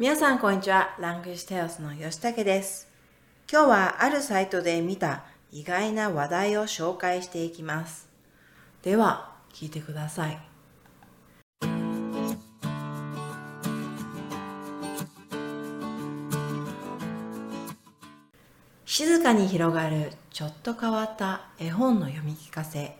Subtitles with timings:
[0.00, 0.96] 皆さんこんにちは。
[0.98, 2.88] ラングジテオスの吉武です。
[3.52, 8.08] 今日はあるサイトで見た意外な話題を紹介していきます。
[8.82, 10.38] では、聞いてください。
[18.86, 22.96] 静かに広がるちょっと変わった絵本の読み聞かせ。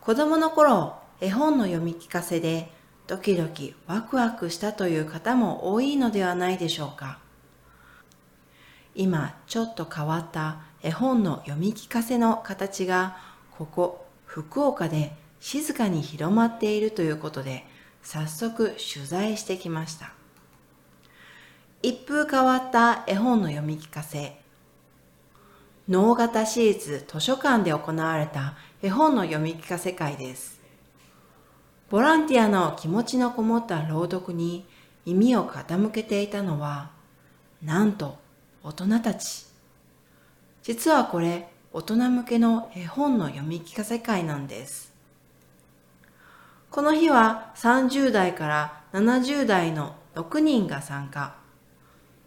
[0.00, 2.76] 子供の頃、絵本の読み聞かせで
[3.08, 7.18] ドキドキワクワクしたという方も多いのではないでしょうか。
[8.94, 13.16] 今ちょっと変わった絵本の読み聞かせの形が
[13.56, 17.64] ここ福岡で静かに広まっているということで
[18.02, 20.12] 早速取材してきました。
[21.80, 24.38] 一風変わった絵本の読み聞かせ
[25.88, 30.57] 脳型シーズ図書館で行われた絵本の読み聞かせ会です。
[31.90, 34.66] ボランティアの気持ちのこもった朗読に
[35.06, 36.90] 耳を傾けていたのは、
[37.62, 38.18] なんと
[38.62, 39.46] 大人たち。
[40.62, 44.92] 実はこれ、大人向けの絵本の読み聞かせ会なんです。
[46.70, 51.36] この日は30代から70代の6人が参加。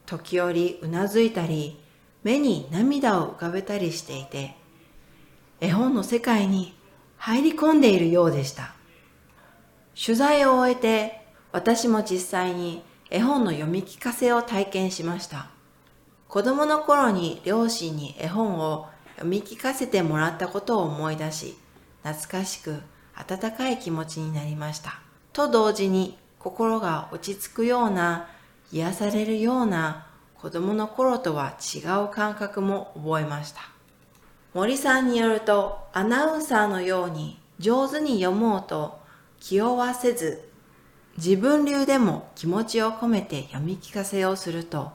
[0.07, 1.79] 時折うなずいたり、
[2.23, 4.55] 目に涙を浮かべたりしていて、
[5.59, 6.75] 絵本の世界に
[7.17, 8.73] 入り込んでいるようでした。
[10.03, 11.21] 取材を終えて
[11.51, 15.49] 私も実際に絵本の読み聞かせを体験しました。
[16.27, 21.55] 子供の頃に両親に絵本を読み聞かせてもらったことを思い出し、
[22.01, 22.81] 懐かしく
[23.13, 25.01] 温かい気持ちになりました。
[25.33, 28.27] と同時に心が落ち着くような、
[28.71, 33.61] 癒されるような子供の頃とは違う感覚も覚えました。
[34.55, 39.00] 森さんによるとアナウンサーのように上手に読もうと
[39.41, 40.47] 気負わせず、
[41.17, 44.91] 自分流でも気持ちを込めて読み聞かせをすると、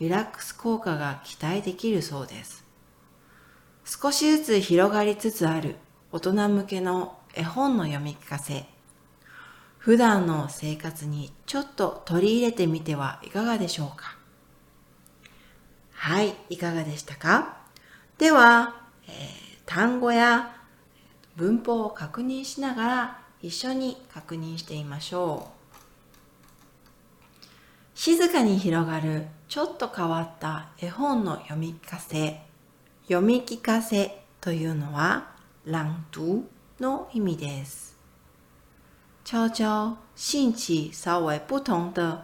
[0.00, 2.64] リラックス効果が期待できるそうです。
[3.84, 5.76] 少しずつ広がりつつある
[6.10, 8.64] 大人向けの絵本の読み聞かせ。
[9.76, 14.16] 普段の生活にちょっと取り入れてみてはいかがでしょうか？
[15.92, 17.58] はい、いかがでしたか？
[18.16, 19.12] では、えー、
[19.66, 20.56] 単語や
[21.36, 25.62] 文法を確認しながら一緒に確認してみましょう。
[27.94, 32.40] 静かに広がるちょっと変わった絵本の読み聞かせ。
[33.02, 35.32] 読み聞かせというのは、
[35.64, 36.48] 朗读
[36.80, 37.96] の意味です。
[39.24, 42.22] 悄悄兴起稍微不同的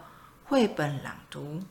[0.49, 1.61] 绘本朗读。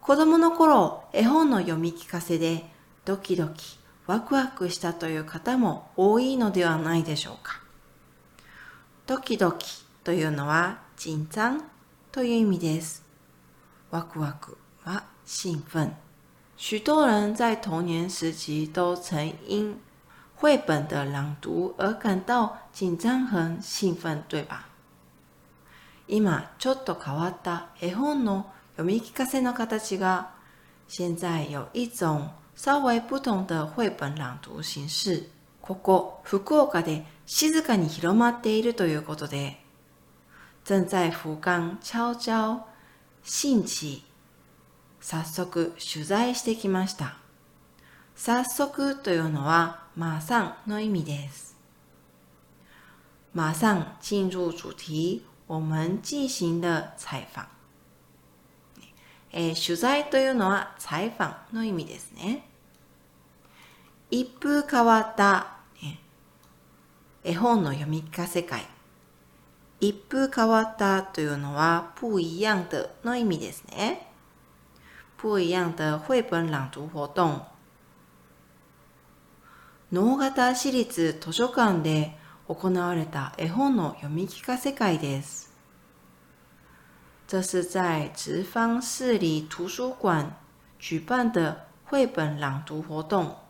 [0.00, 2.64] 子供の頃、絵本の読み聞かせで
[3.04, 7.67] ドキドキ、ワクワクしたという方も多いのではないでしょうか。
[9.08, 9.66] ドキドキ
[10.04, 11.64] というのは緊張
[12.12, 13.02] という意味です。
[13.90, 15.92] ワクワクは興奮。
[16.58, 19.80] 许多人在童年时期都曾因
[20.36, 24.66] 绘本的朗读而感到紧张和兴奋，对吧？
[26.06, 28.44] 今ちょっと変わった絵本の
[28.76, 30.34] 読み聞かせの形が、
[30.86, 35.30] 现在有一种稍微不同的绘本朗读形式。
[35.68, 39.60] ここ福岡で静かに広まっているということで、
[40.64, 42.62] 正在福冈悄悄
[43.22, 44.02] 新地
[44.98, 47.18] 早速取材してきました。
[48.16, 51.54] 早速というのは马上の意味です。
[53.34, 57.42] 马上進入主題、我们進行的採訪。
[59.32, 62.48] えー、取材というのは採訪の意味ですね。
[64.10, 65.57] 一風変わった
[67.28, 68.66] 絵本の読み聞かせ会。
[69.80, 74.08] 一風変わったというのは不一样的の意味ですね。
[75.18, 77.42] 不一样的绘本朗读活動。
[79.92, 82.16] 脳型私立図書館で
[82.48, 85.52] 行われた絵本の読み聞かせ会です。
[87.26, 90.32] 这是在直方市里图书馆
[90.78, 93.47] 举办的绘本朗读活動。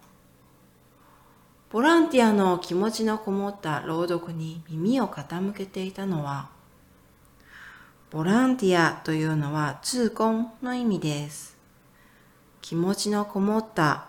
[1.71, 6.49] ボランティアの気持ちのこもった朗読に耳を傾けていたのは、
[8.11, 11.59] ボランティアというのは通婚の意味です。
[12.63, 14.07] 気持ちのこもった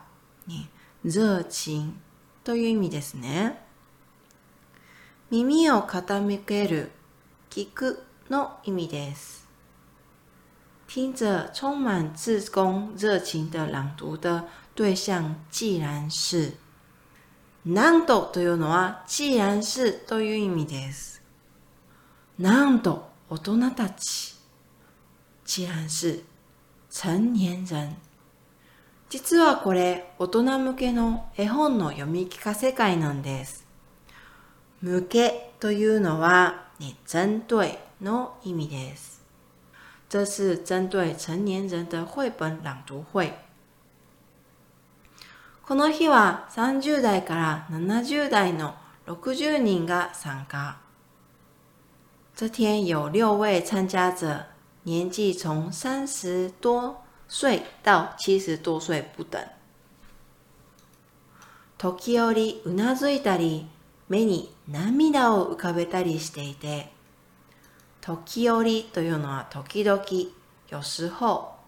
[0.47, 0.69] に、
[1.03, 1.83] 熱情
[2.45, 3.61] という意味ですね。
[5.29, 6.91] 耳を傾ける、
[7.49, 9.49] 聞くの意味です。
[10.87, 16.53] 听着充满自宫热情的朗读的对象，既然是
[17.65, 21.21] なんとというのは、既然是という意味です。
[22.37, 24.35] なんと、大人たち。
[25.45, 26.23] 既然是
[26.89, 27.97] 成年人。
[29.09, 33.65] 実はこれ大人向けの絵本の読み聞かせ会なんです。
[34.81, 39.21] 向けというのは、ね、針对の意味です。
[40.07, 43.48] 这是针对成年人的绘本朗读会。
[45.69, 48.73] この日は30代から70代の
[49.05, 50.79] 60人が参加。
[52.35, 54.47] 这天有六位参加者，
[54.83, 59.39] 年纪从三十多岁到七十多岁不等。
[61.77, 63.67] 時折うなずいたり、
[64.07, 66.91] 目に涙を浮かべたりしていて、
[68.01, 70.03] 時折というのは時々、
[70.71, 71.59] 有時候。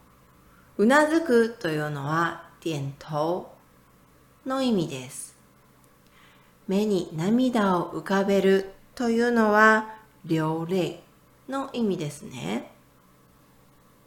[0.77, 3.50] うなずくというのは点頭
[4.46, 5.36] の意味です。
[6.68, 9.96] 目に涙を浮かべるというのは
[10.26, 11.00] 流泪
[11.50, 12.72] の意味ですね。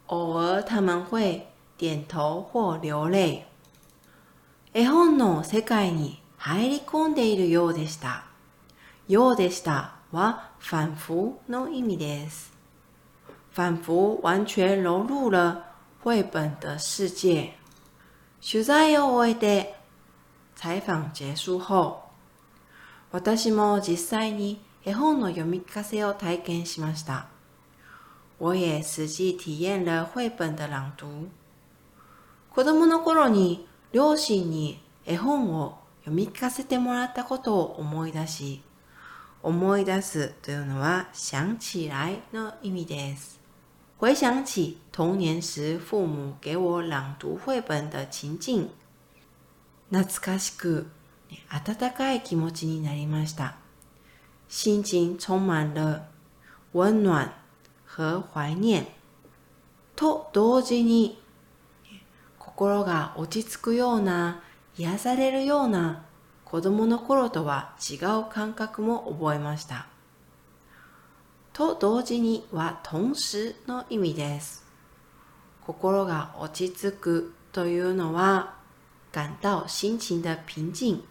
[0.07, 1.47] 偶尔他们会
[1.77, 3.45] 点頭或流泪。
[4.73, 8.25] 絵本の世界に入り込んでいるようでした。
[9.07, 12.51] ようでしたは反复の意味です。
[13.53, 15.63] 反复完全融入了
[16.03, 17.53] 绘本的世界。
[18.41, 19.74] 取材を終えて
[20.55, 22.03] 採訪結束後、
[23.11, 27.27] 私も実際に絵本の読み聞かせを体験しました。
[28.39, 31.29] 我也实际体验了绘本的朗读。
[32.51, 38.61] 子供の頃に両親に絵本を読み聞かせてもらったことを思い出し、
[39.41, 43.39] 思い出すというのは想起来の意味です。
[43.99, 48.69] 回想起童年時父母給我朗讀繪本的情境、
[49.95, 50.87] 懐かしく
[51.49, 53.55] 温かい気持ちになりました。
[54.49, 56.01] 心情充满了
[56.73, 57.31] 温暖
[57.85, 58.87] 和怀念。
[59.95, 61.23] と同時に、
[62.37, 64.41] 心が落ち着くような、
[64.77, 66.03] 癒されるような
[66.43, 69.87] 子供の頃とは違う感覚も覚えました。
[71.53, 74.65] と同時には同時の意味です。
[75.65, 78.64] 心が落ち着くというのは
[79.14, 81.02] 感到心情的平静。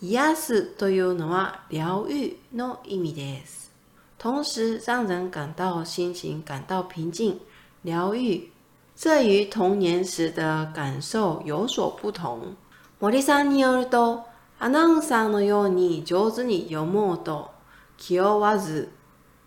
[0.00, 3.72] 癒すというのは療愈の意味です。
[4.18, 7.38] 同時让人感到心情感到平静、
[7.84, 8.48] 療愈，
[8.96, 12.54] 这与童年时的感受有所不同。
[13.00, 14.24] 森さんによると、
[14.58, 17.50] アナウンサーのように上手に読もうと
[17.96, 18.90] 気負わず、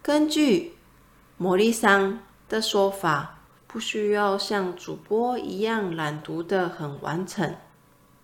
[0.03, 0.71] 根据
[1.39, 3.30] 森さん的说法，
[3.72, 7.56] 不需要像主播一样朗读的很完整。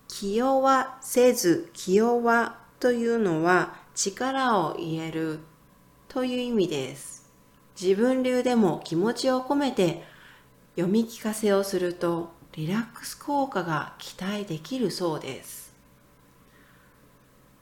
[0.07, 5.39] 気負わせず、気弱というのは力を入れる
[6.07, 7.27] という意味です。
[7.81, 10.03] 自分流でも気持ちを込めて
[10.75, 15.73] 読み聞かせをするとリラックス効果が期待できるそうです。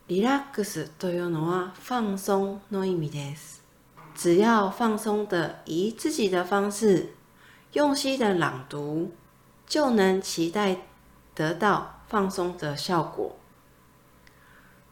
[0.09, 3.63] リラックスというのは放松の意味です。
[4.13, 7.16] 只要放松的以自己的方式
[7.77, 9.11] 用心的朗读，
[9.67, 10.77] 就能期待
[11.35, 13.35] 得到放松的效果。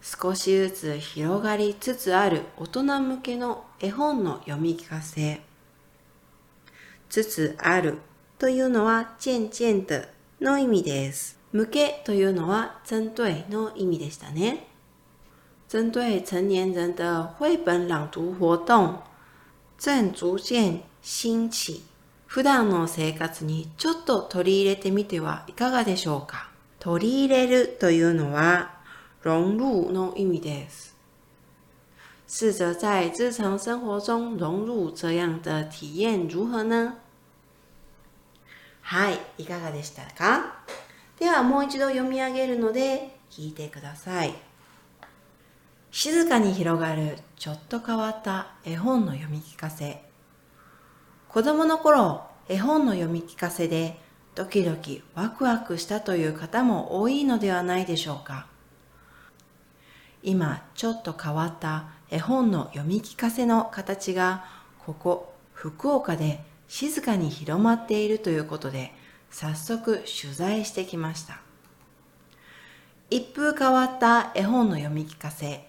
[0.04, 5.42] 少しずつ広がりつつある大人向けの絵本の読み聞かせ。
[7.10, 7.98] つつある
[8.38, 10.08] というのは渐渐的
[10.40, 11.40] の意味です。
[11.54, 14.68] 向けというのは针对の意味でしたね。
[15.68, 19.00] 针对成年人的绘本朗读活動
[19.80, 21.82] 正逐渐興起。
[22.36, 26.50] 普段の生活にちょっと取り入れてみてはいかがでしょうか？
[26.80, 28.74] 取り入れるというのは
[29.24, 30.98] 融入の意味です。
[32.28, 36.96] 試着在日常生活中融入这样的体验如何呢？
[38.82, 40.66] はい、いかがでしたか？
[41.18, 44.36] ではもう一度読み上げるので聞いてください。
[45.90, 50.04] 静かに広がるちょっと変わった絵本の読み聞かせ。
[51.36, 54.00] 子供の頃、絵本の読み聞かせで
[54.36, 58.48] ドキドキワクワクしたという方も多いのではないでしょうか。
[60.24, 64.46] 今ちょっと変わった絵本の読み聞かせの形が
[64.80, 68.94] ここ福岡で静かに広まっているということで
[69.30, 71.42] 早速取材してきました。
[73.10, 75.68] 一風変わった絵本の読み聞かせ。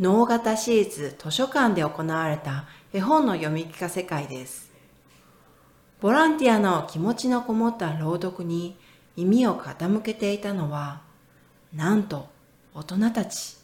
[0.00, 4.70] 脳型シーズ図書館で行われた絵本の読み聞かせ会です。
[6.00, 8.76] ボランティアの気持ちのこもった朗読に
[9.16, 11.00] 耳を傾けていたのは、
[11.74, 12.28] なんと
[12.74, 13.56] 大人たち。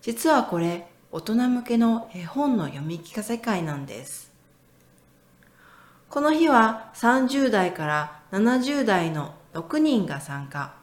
[0.00, 4.30] 実はこれ、大人向けの絵本の読み聞かせ会なんです。
[6.08, 10.74] この日は30代から70代の6人が参加。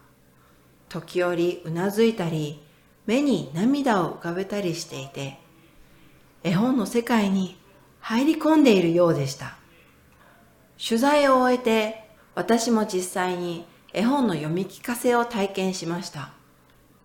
[0.90, 2.62] 時折うなずいたり、
[3.06, 5.40] 目に涙を浮かべたりしていて、
[6.44, 7.58] 絵本の世界に
[8.00, 9.56] 入り込んでいるようでした。
[10.78, 16.32] 取材を終えて、私も実際に絵本の読み聞かせを体験しました。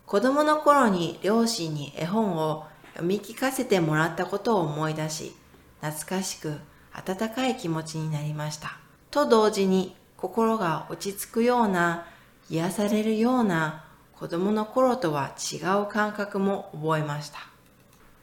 [0.06, 2.64] 子供の頃に両親に絵本を
[2.94, 5.36] 読み聞かせてもらったことを思い出し、
[5.80, 6.58] 懐かしく
[6.92, 8.78] 温かい気持ちになりました。
[9.10, 12.06] と同時に心が落ち着くような、
[12.50, 13.84] 癒されるような
[14.18, 17.38] 子供の頃とは違う感覚も覚えました。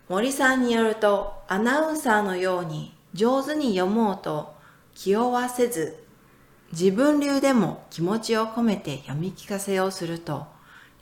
[0.10, 4.54] 森さんによると、アナウンサーのように上手に読もうと
[4.94, 6.04] 気負わせず、
[6.74, 10.48] 自分流でも気持ちを込めて読み聞かせをすると、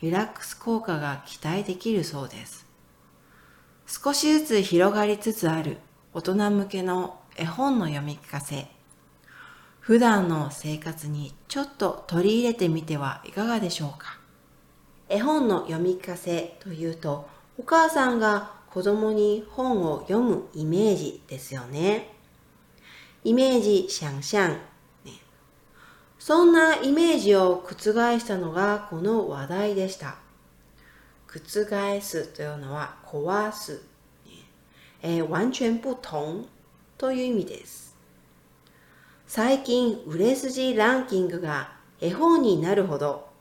[0.01, 2.67] リラックス効果が期待できるそうです。
[3.88, 5.77] 少しずつ広がりつつある
[6.13, 8.67] 大人向けの絵本の読み聞かせ。
[9.79, 14.19] 普段の生活にちょっと取り入れてみてはいかがでしょうか？
[15.13, 17.29] 絵本の読み聞かせというと、
[17.60, 22.15] お母さんが子供に本を読むイメージですよね。
[23.24, 24.39] イメージ、想象。
[24.48, 24.58] ね、
[26.17, 30.15] そんなイメージを覆したのがこの話題でした。
[31.27, 33.84] 覆すというのは壊す。
[35.03, 36.43] えー、完全不同
[36.98, 37.96] という意味です。
[39.27, 43.32] 最近、売れ筋ランキングが絵本になるほど、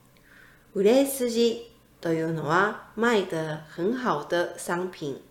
[0.75, 3.35] 売れ筋というのは卖的
[3.69, 5.21] 很好的商品。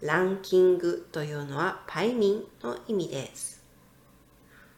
[0.00, 3.62] ランキングというのは排名の意味です。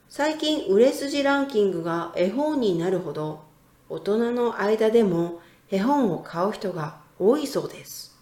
[0.08, 3.44] 最近、売れ筋ランキングが絵本になるほど、
[3.88, 8.18] 大人の間でも絵本を買う人が多いそうです。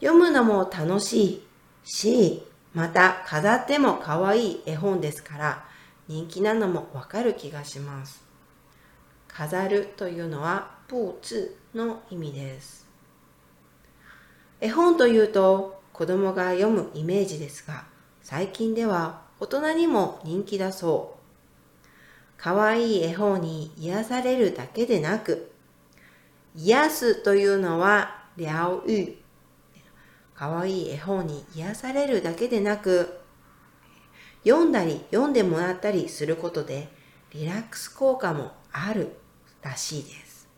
[0.00, 1.42] 読むのも楽しい
[1.84, 2.42] し、
[2.74, 5.64] また飾っても可愛い絵本ですから
[6.08, 8.25] 人気なのもわかる気がします。
[9.36, 12.86] 飾るというのは布置の意味です。
[14.62, 17.84] 絵本というと子供が読むイメージですが、
[18.22, 21.86] 最近では大人にも人気だそう。
[22.38, 25.52] 可愛い絵本に癒されるだけでなく、
[26.54, 29.16] 癒すというのは療癒
[30.34, 33.20] かわいい絵本に癒されるだけでなく、
[34.44, 36.88] 読んだり読んでもらったりすることで
[37.32, 39.16] リラックス効果もある
[39.66, 40.48] らしいです。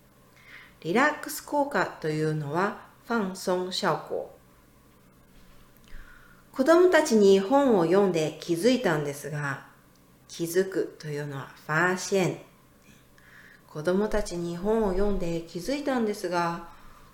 [0.81, 4.31] リラックス効果というのは放松效果。
[6.53, 9.67] 子供たちに本を読んで気づいたんですが、
[10.29, 12.38] 気づくというのはファーシェン。
[13.69, 16.69] 子供たちに本を読んで気づいたんですが、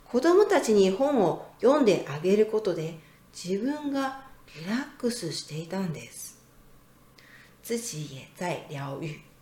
[0.04, 2.98] 子供たちに本を読んであげることで
[3.32, 4.24] 自分が
[4.56, 6.38] リラックスしていたんです。
[7.62, 9.33] 自己也在療愈。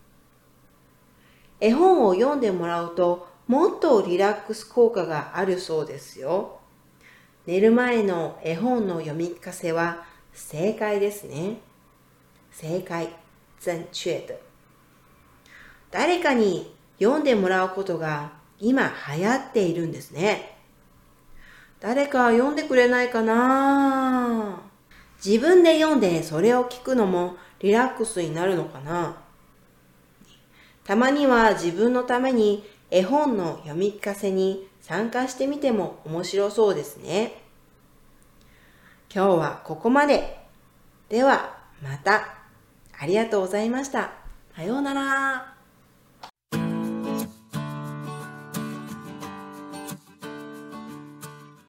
[1.62, 6.59] 絵本を読んでもらうともっとリラックス効果があるそうですよ。
[7.47, 11.59] 寝る前の絵本の読み聞かせは正解ですね。
[12.50, 13.11] 正解、
[13.61, 14.35] 正確的。
[15.92, 20.59] 誰かに読んでもらうことが今流行っているんですね。
[21.78, 24.61] 誰か読んでくれないかな？
[25.25, 29.16] 自分で読んでそれを聞くのもリラックスになるのかな？
[30.84, 37.42] たまには自分のために絵本の読み聞かせに参加してみても面白そうですね。
[39.14, 40.38] 今日はここまで。
[41.08, 42.38] では、また。
[42.98, 44.12] ありがとうございました。
[44.56, 45.51] さようなら。